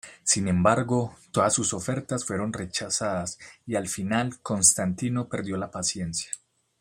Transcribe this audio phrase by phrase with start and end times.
[0.23, 6.31] Sin embargo, todas sus ofertas fueron rechazadas y al final Constantino perdió la paciencia.